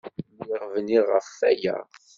Lliɣ 0.39 0.63
bniɣ 0.73 1.05
ɣef 1.15 1.27
waya! 1.39 1.77